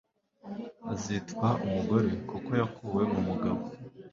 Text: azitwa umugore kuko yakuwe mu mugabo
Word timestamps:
azitwa 0.93 1.47
umugore 1.65 2.09
kuko 2.29 2.49
yakuwe 2.59 3.01
mu 3.11 3.19
mugabo 3.27 3.61